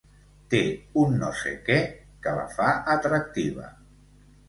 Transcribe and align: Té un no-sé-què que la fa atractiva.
Té 0.53 0.61
un 1.01 1.13
no-sé-què 1.19 1.79
que 2.25 2.35
la 2.41 2.49
fa 2.59 2.73
atractiva. 2.99 3.73